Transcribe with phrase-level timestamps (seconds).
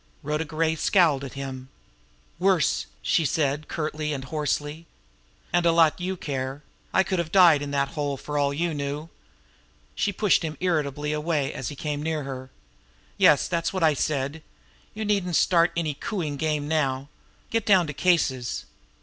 [0.23, 1.69] Rhoda Gray scowled at him.
[2.39, 4.87] "Worse!" she said curtly and hoarsely.
[5.53, 6.63] "And a lot you care!
[6.91, 9.09] I could have died in that hole, for all you knew!"
[9.93, 12.49] She pushed him irritably away, as he came near her.
[13.19, 14.33] "Yes, that's what I said!
[14.37, 14.43] And
[14.95, 17.09] you needn't start any cooing game now!
[17.51, 18.65] Get down to cases!"